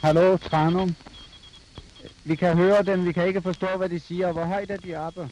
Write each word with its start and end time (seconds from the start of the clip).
Hallo, 0.00 0.36
Tranum. 0.36 0.94
Vi 2.24 2.36
kan 2.36 2.56
høre 2.56 2.82
dem, 2.82 3.04
vi 3.04 3.12
kan 3.12 3.26
ikke 3.26 3.42
forstå, 3.42 3.66
hvad 3.76 3.88
de 3.88 4.00
siger. 4.00 4.32
Hvor 4.32 4.44
højt 4.44 4.70
er 4.70 4.76
de 4.76 4.96
oppe? 4.96 5.30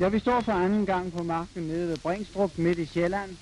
Ja, 0.00 0.08
vi 0.08 0.18
står 0.18 0.40
for 0.40 0.52
anden 0.52 0.86
gang 0.86 1.12
på 1.12 1.22
marken 1.22 1.62
nede 1.62 1.88
ved 1.88 1.96
Bringstrup 1.96 2.58
midt 2.58 2.78
i 2.78 2.86
Sjælland. 2.86 3.36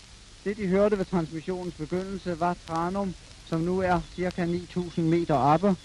Det 0.45 0.57
de 0.57 0.67
hørte 0.67 0.99
ved 0.99 1.05
transmissionens 1.05 1.75
begyndelse 1.75 2.41
var 2.41 2.55
Tranum, 2.67 3.15
som 3.45 3.61
nu 3.61 3.79
er 3.79 4.01
cirka 4.15 4.45
9.000 4.47 5.01
meter 5.01 5.35
oppe. 5.35 5.77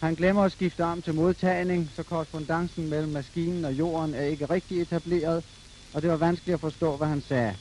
Han 0.00 0.14
glemmer 0.14 0.42
at 0.42 0.52
skifte 0.52 0.84
arm 0.84 1.02
til 1.02 1.14
modtagning, 1.14 1.90
så 1.90 2.02
korrespondancen 2.02 2.88
mellem 2.88 3.12
maskinen 3.12 3.64
og 3.64 3.72
jorden 3.72 4.14
er 4.14 4.22
ikke 4.22 4.46
rigtig 4.46 4.80
etableret, 4.82 5.44
og 5.92 6.02
det 6.02 6.10
var 6.10 6.16
vanskeligt 6.16 6.54
at 6.54 6.60
forstå, 6.60 6.96
hvad 6.96 7.08
han 7.08 7.20
sagde. 7.20 7.56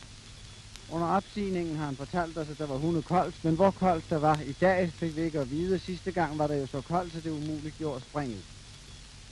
Under 0.90 1.08
opsigningen 1.08 1.76
har 1.78 1.86
han 1.86 1.98
fortalt 1.98 2.38
os, 2.38 2.50
at 2.50 2.58
der 2.58 2.66
var 2.68 2.78
hunde 2.78 3.02
koldt, 3.02 3.44
men 3.44 3.56
hvor 3.56 3.72
koldt 3.72 4.10
der 4.10 4.18
var 4.18 4.40
i 4.46 4.52
dag, 4.52 4.92
fik 5.00 5.16
vi 5.16 5.22
ikke 5.22 5.40
at 5.40 5.50
vide. 5.50 5.80
Sidste 5.80 6.12
gang 6.12 6.40
var 6.40 6.48
der 6.48 6.56
jo 6.56 6.66
så 6.68 6.82
koldt, 6.82 7.14
så 7.14 7.22
det 7.22 7.30
umuligt 7.30 7.78
gjorde 7.78 8.02
springet. 8.02 8.44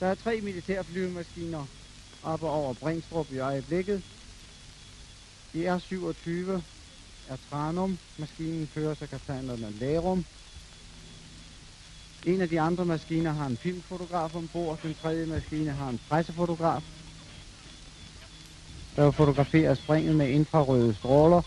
Der 0.00 0.06
er 0.06 0.14
tre 0.14 0.40
militærflyvemaskiner 0.40 1.66
oppe 2.22 2.48
over 2.48 2.72
Bringstrup 2.74 3.32
i 3.32 3.38
øjeblikket. 3.38 4.02
De 5.52 5.76
R27 5.76 6.60
er 7.28 7.36
Tranum. 7.50 7.98
Maskinen 8.18 8.66
fører 8.66 8.94
sig 8.94 9.08
kaptajnerne 9.08 9.72
Lærum. 9.80 10.24
En 12.26 12.40
af 12.40 12.48
de 12.48 12.60
andre 12.60 12.84
maskiner 12.84 13.32
har 13.32 13.46
en 13.46 13.56
filmfotograf 13.56 14.34
ombord. 14.34 14.78
Den 14.82 14.94
tredje 14.94 15.26
maskine 15.26 15.70
har 15.70 15.88
en 15.88 16.00
pressefotograf. 16.08 16.82
Der 18.96 19.04
vil 19.04 19.12
fotografere 19.12 19.76
springet 19.76 20.16
med 20.16 20.28
infrarøde 20.28 20.94
stråler 20.94 21.42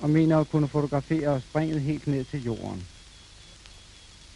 og 0.00 0.10
mener 0.10 0.38
at 0.38 0.50
kunne 0.50 0.68
fotografere 0.68 1.40
springet 1.40 1.80
helt 1.80 2.06
ned 2.06 2.24
til 2.24 2.44
jorden. 2.44 2.86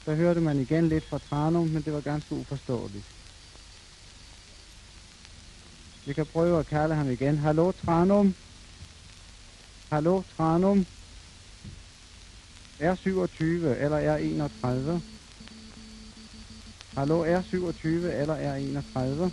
Der 0.07 0.15
hørte 0.15 0.41
man 0.41 0.61
igen 0.61 0.89
lidt 0.89 1.05
fra 1.05 1.19
Tranum, 1.19 1.67
men 1.67 1.83
det 1.83 1.93
var 1.93 2.01
ganske 2.01 2.35
uforståeligt. 2.35 3.05
Vi 6.07 6.13
kan 6.13 6.27
prøve 6.27 6.59
at 6.59 6.67
kalde 6.67 6.95
ham 6.95 7.11
igen. 7.11 7.39
Hallo, 7.39 7.73
Tranum? 7.73 8.35
Hallo, 9.91 10.23
Tranum? 10.37 10.87
R27 12.81 13.67
eller 13.67 13.99
R31? 13.99 15.01
Hallo, 16.97 17.25
R27 17.25 17.87
eller 17.87 18.37
R31? 18.37 19.31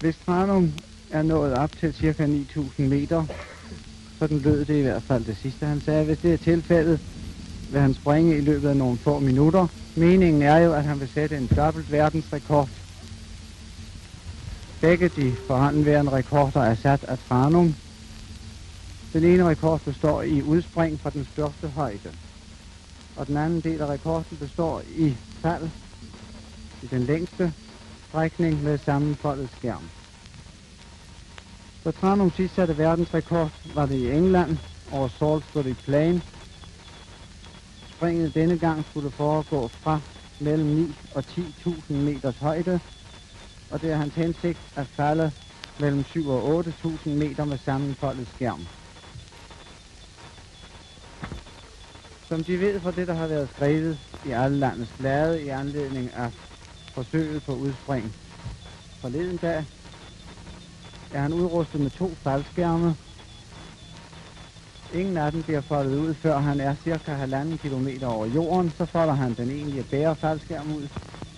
Hvis 0.00 0.16
Tranum 0.16 0.72
er 1.10 1.22
nået 1.22 1.52
op 1.52 1.70
til 1.70 1.94
cirka 1.94 2.26
9.000 2.26 2.82
meter. 2.82 3.26
Sådan 4.18 4.38
lød 4.38 4.64
det 4.64 4.76
i 4.76 4.80
hvert 4.80 5.02
fald 5.02 5.24
det 5.24 5.36
sidste, 5.36 5.66
han 5.66 5.80
sagde. 5.80 6.04
Hvis 6.04 6.18
det 6.18 6.32
er 6.32 6.36
tilfældet, 6.36 7.00
vil 7.70 7.80
han 7.80 7.94
springe 7.94 8.36
i 8.36 8.40
løbet 8.40 8.68
af 8.68 8.76
nogle 8.76 8.98
få 8.98 9.18
minutter. 9.18 9.66
Meningen 9.96 10.42
er 10.42 10.58
jo, 10.58 10.72
at 10.72 10.84
han 10.84 11.00
vil 11.00 11.08
sætte 11.08 11.36
en 11.36 11.50
dobbelt 11.56 11.92
verdensrekord. 11.92 12.68
Begge 14.80 15.08
de 15.08 15.36
forhåndenværende 15.46 16.12
rekorder 16.12 16.60
er 16.60 16.74
sat 16.74 17.04
af 17.04 17.18
Tranum. 17.18 17.74
Den 19.12 19.24
ene 19.24 19.44
rekord 19.44 19.80
består 19.80 20.22
i 20.22 20.42
udspring 20.42 21.00
fra 21.00 21.10
den 21.10 21.26
største 21.32 21.68
højde. 21.68 22.10
Og 23.16 23.26
den 23.26 23.36
anden 23.36 23.60
del 23.60 23.80
af 23.80 23.86
rekorden 23.86 24.36
består 24.36 24.82
i 24.96 25.16
fald 25.42 25.68
i 26.82 26.86
den 26.86 27.02
længste 27.02 27.52
strækning 28.08 28.62
med 28.62 28.78
sammenfoldet 28.78 29.48
skærm. 29.58 29.95
Da 31.86 31.92
Tranum 31.92 32.32
sidst 32.32 32.54
satte 32.54 32.78
verdensrekord, 32.78 33.50
var 33.74 33.86
det 33.86 33.94
i 33.94 34.10
England 34.10 34.58
over 34.92 35.08
Salisbury 35.08 35.74
Plain. 35.84 36.22
Springet 37.96 38.34
denne 38.34 38.58
gang 38.58 38.84
skulle 38.90 39.10
foregå 39.10 39.68
fra 39.68 40.00
mellem 40.40 40.66
9 40.66 40.96
og 41.14 41.24
10.000 41.28 41.92
meters 41.92 42.36
højde, 42.36 42.80
og 43.70 43.82
det 43.82 43.90
er 43.90 43.96
hans 43.96 44.14
hensigt 44.14 44.58
at 44.76 44.86
falde 44.86 45.32
mellem 45.78 46.04
7 46.04 46.28
og 46.28 46.64
8.000 46.66 47.08
meter 47.08 47.44
med 47.44 47.58
sammenfoldet 47.64 48.28
skærm. 48.36 48.66
Som 52.28 52.44
de 52.44 52.60
ved 52.60 52.80
fra 52.80 52.90
det, 52.90 53.08
der 53.08 53.14
har 53.14 53.26
været 53.26 53.48
skrevet 53.56 53.98
i 54.24 54.30
alle 54.30 54.58
landets 54.58 54.92
blade 54.98 55.42
i 55.42 55.48
anledning 55.48 56.10
af 56.14 56.30
forsøget 56.94 57.42
på 57.42 57.54
udspring 57.54 58.14
forleden 59.00 59.36
dag, 59.36 59.64
er 61.12 61.20
han 61.20 61.32
udrustet 61.32 61.80
med 61.80 61.90
to 61.90 62.10
faldskærme. 62.24 62.94
Ingen 64.94 65.16
af 65.16 65.32
dem 65.32 65.42
bliver 65.42 65.60
foldet 65.60 65.98
ud, 65.98 66.14
før 66.14 66.38
han 66.38 66.60
er 66.60 66.74
cirka 66.74 67.12
halvanden 67.14 67.58
kilometer 67.58 68.06
over 68.06 68.26
jorden. 68.26 68.70
Så 68.78 68.86
folder 68.86 69.14
han 69.14 69.34
den 69.34 69.50
egentlige 69.50 69.82
bære 69.82 70.16
faldskærm 70.16 70.74
ud. 70.74 70.88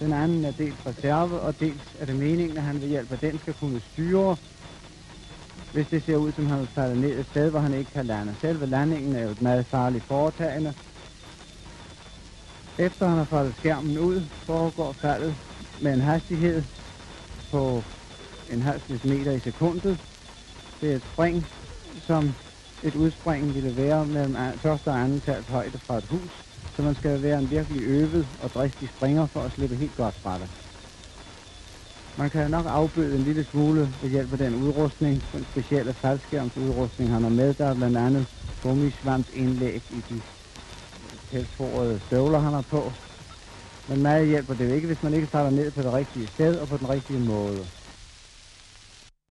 Den 0.00 0.12
anden 0.12 0.44
er 0.44 0.50
dels 0.50 0.86
reserve, 0.86 1.40
og 1.40 1.60
dels 1.60 1.96
er 1.98 2.06
det 2.06 2.16
meningen, 2.16 2.56
at 2.56 2.62
han 2.62 2.80
ved 2.80 2.88
hjælp 2.88 3.12
af 3.12 3.18
den 3.18 3.38
skal 3.38 3.54
kunne 3.54 3.80
styre, 3.80 4.36
hvis 5.72 5.86
det 5.88 6.02
ser 6.02 6.16
ud 6.16 6.32
som 6.32 6.46
han 6.46 6.60
vil 6.60 6.68
falde 6.74 7.00
ned 7.00 7.18
et 7.18 7.26
sted, 7.26 7.50
hvor 7.50 7.60
han 7.60 7.74
ikke 7.74 7.92
kan 7.92 8.06
lande. 8.06 8.34
Selve 8.40 8.66
landingen 8.66 9.14
er 9.16 9.22
jo 9.22 9.30
et 9.30 9.42
meget 9.42 9.66
farligt 9.66 10.04
foretagende. 10.08 10.74
Efter 12.78 13.06
han 13.08 13.18
har 13.18 13.24
foldet 13.24 13.56
skærmen 13.56 13.98
ud, 13.98 14.22
foregår 14.46 14.96
faldet 15.00 15.36
med 15.80 15.92
en 15.92 16.00
hastighed 16.00 16.62
på 17.50 17.84
en 18.50 18.62
halv 18.62 18.80
meter 19.04 19.32
i 19.32 19.40
sekundet. 19.40 19.98
Det 20.80 20.92
er 20.92 20.96
et 20.96 21.02
spring, 21.14 21.46
som 22.06 22.34
et 22.82 22.94
udspring 22.94 23.54
ville 23.54 23.76
være 23.76 24.06
mellem 24.06 24.36
første 24.62 24.88
og 24.88 25.00
anden 25.00 25.20
tals 25.20 25.46
højde 25.46 25.78
fra 25.86 25.98
et 25.98 26.04
hus, 26.10 26.32
så 26.76 26.82
man 26.82 26.94
skal 26.94 27.22
være 27.22 27.38
en 27.38 27.50
virkelig 27.50 27.82
øvet 27.82 28.28
og 28.42 28.50
dristig 28.54 28.88
springer 28.88 29.26
for 29.26 29.40
at 29.40 29.52
slippe 29.52 29.76
helt 29.76 29.96
godt 29.96 30.14
fra 30.22 30.38
det. 30.38 30.48
Man 32.16 32.30
kan 32.30 32.50
nok 32.50 32.66
afbøde 32.68 33.16
en 33.16 33.24
lille 33.24 33.44
smule 33.44 33.88
ved 34.02 34.10
hjælp 34.10 34.32
af 34.32 34.38
den 34.38 34.54
udrustning, 34.54 35.22
den 35.32 35.44
specielle 35.44 35.94
faldskærmsudrustning, 35.94 37.12
han 37.12 37.22
har 37.22 37.30
med. 37.30 37.54
Der 37.54 37.66
er 37.66 37.74
blandt 37.74 37.98
andet 37.98 38.26
gummisvampindlæg 38.62 39.82
i 39.90 40.00
de 40.08 40.22
pelsforede 41.30 42.00
støvler, 42.06 42.38
han 42.38 42.52
har 42.52 42.64
på. 42.70 42.92
Men 43.88 44.02
meget 44.02 44.28
hjælper 44.28 44.54
det 44.54 44.68
jo 44.68 44.74
ikke, 44.74 44.86
hvis 44.86 45.02
man 45.02 45.14
ikke 45.14 45.26
falder 45.26 45.50
ned 45.50 45.70
på 45.70 45.82
det 45.82 45.92
rigtige 45.92 46.28
sted 46.34 46.58
og 46.58 46.68
på 46.68 46.76
den 46.76 46.88
rigtige 46.88 47.20
måde. 47.20 47.66